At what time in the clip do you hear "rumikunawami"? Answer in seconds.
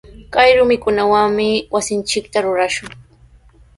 0.57-1.49